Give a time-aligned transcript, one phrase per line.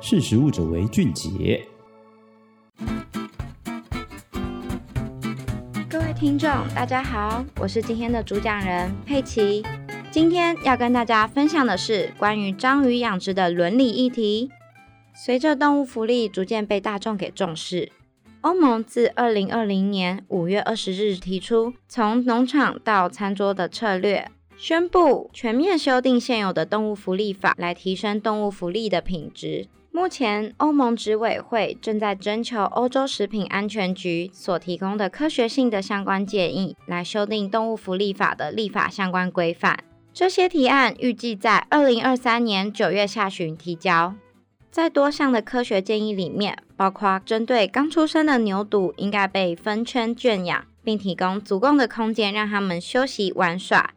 [0.00, 1.66] 识食物者为俊杰。
[5.88, 9.64] 各位听众，大家好，我是今天的主讲人佩奇。
[10.12, 14.50] 今天要跟大家分享的是关于章鱼养殖的伦理议题。
[15.14, 17.90] 随着动物福利逐渐被大众给重视，
[18.42, 29.66] 欧盟自二零二零年五月二十日提出从农场到餐桌的策略，宣布全面修订现有的动物福利法，来提升动物福利的品质。
[29.98, 39.82] 目前，欧盟执委会正在征求欧洲食品安全局所提供的科学性的相关建议，来修订动物福利法的立法相关规范。
[40.14, 44.14] 这些提案预计在二零二三年九月下旬提交。
[44.70, 53.90] 在多项的科学建议里面，包括针对刚出生的牛犊应该被分圈圈养，并提供足够的空间让他们休息玩耍。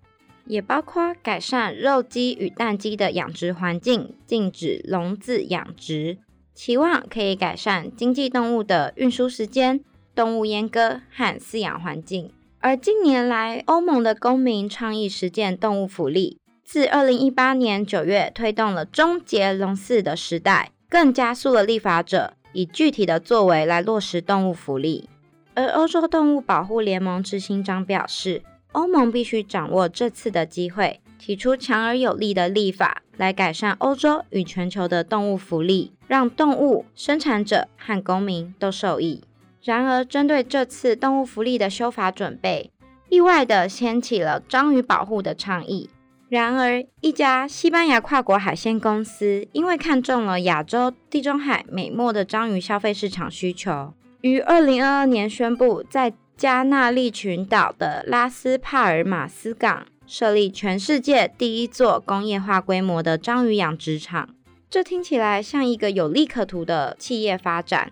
[0.46, 6.18] 也包括改善肉鸡与蛋鸡的养殖环境，禁止笼子养殖，
[6.54, 9.82] 期望可以改善经济动物的运输时间、
[10.14, 12.32] 动物阉割和饲养环境。
[12.60, 25.10] 而近年来，欧盟的公民倡议实践动物福利，自二零一八年九月推动了终结笼饲的时代，更加速了立法者以具体的作为来落实动物福利。
[25.54, 39.24] 而欧洲动物保护联盟执行长表示，欧盟必须掌握这次的机会，提出强而有力的立法，来改善欧洲与全球的动物福利，让动物生产者和公民都受益。
[39.64, 42.72] 然而，针对这次动物福利的修法准备，
[43.10, 45.90] 意外地掀起了章鱼保护的倡议。
[46.30, 64.28] 然而，一家西班牙跨国海鲜公司因为看中了亚洲、地中海、美墨的章鱼消费市场需求，于二零二二年宣布在加那利群岛的拉斯帕尔马斯港设立全世界第一座工业化规模的章鱼养殖场，
[64.68, 67.92] 这听起来像一个有利可图的企业发展。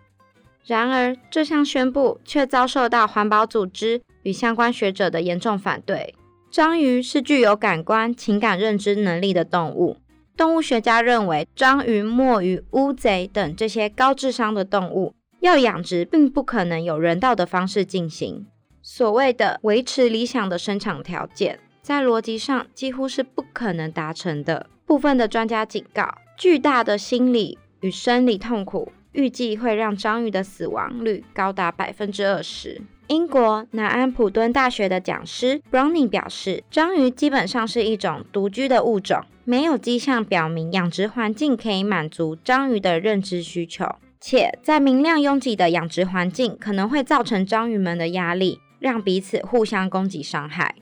[0.66, 6.16] 然而，这项宣布却遭受到环保组织与相关学者的严重反对。
[6.50, 9.98] 章鱼是具有感官、情感认知能力的动物，
[10.36, 15.14] 动物学家认为，章鱼、墨鱼、乌贼等这些高智商的动物。
[15.40, 18.46] 要养殖，并不可能有人道的方式进行。
[18.82, 24.68] 所谓的维持理想的生产条件，在逻辑上几乎是不可能达成的。
[24.86, 32.82] 部分的专家警告，巨大的心理与生理痛苦预计会让章鱼的死亡率高达百分之二十。
[33.08, 43.86] 英国南安普敦大学的讲师 Browning 表示，章鱼基本上是一种独居的物种，没有迹象表明养殖环境可以满足章鱼的认知需求。
[44.20, 50.76] 且在明亮拥挤的养殖环境，可能会造成章鱼们的压力，让彼此互相攻击伤害。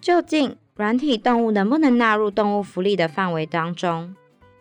[0.00, 4.14] 究竟软体动物能不能纳入动物福利的范围当中？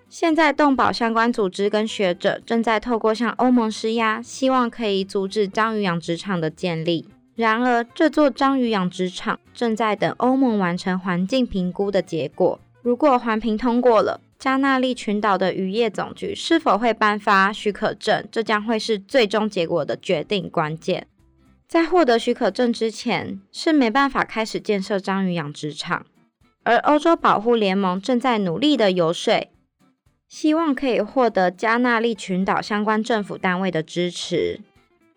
[0.09, 7.07] 现在动保相关组织跟学者正在透过向欧盟施压，希望可以阻止章鱼养殖场的建立。
[7.35, 12.59] 然而，这座章鱼养殖场正在等欧盟完成环境评估的结果。
[12.81, 18.23] 如果环评通过了，加那利群岛的渔业总局是否会颁发许可证？
[18.31, 21.07] 这将会是最终结果的决定关键。
[21.67, 26.05] 在获得许可证之前，是没办法开始建设章鱼养殖场。
[26.61, 29.49] 而欧洲保护联盟正在努力的游说，
[30.27, 34.61] 希望可以获得加那利群岛相关政府单位的支持。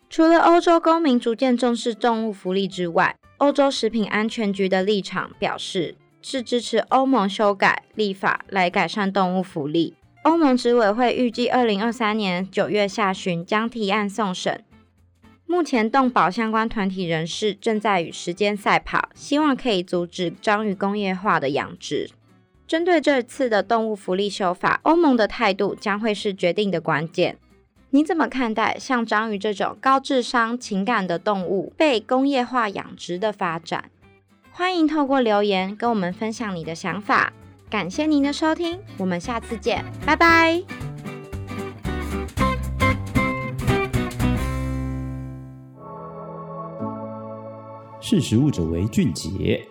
[0.09, 5.97] 除了欧洲公民逐渐重视动物福利之外，欧洲食品安全局的立场表示。
[6.21, 9.95] 是支持欧盟修改立法来改善动物福利。
[10.23, 14.65] 欧盟执委会预计二零二三年九月下旬将提案送审。
[15.47, 22.11] 目前动保相关团体人士正在与时间赛跑，希望可以阻止章鱼工业化的养殖。
[22.67, 27.39] 针对这次的动物福利修法，欧盟的态度将会是决定的关键。
[27.89, 33.91] 你怎么看待像章鱼这种高智商、情感的动物被工业化养殖的发展？
[34.59, 37.33] 欢迎透过留言跟我们分享你的想法，
[37.71, 40.61] 感谢您的收听，我们下次见，拜拜。
[48.01, 49.65] 识时务者为俊杰。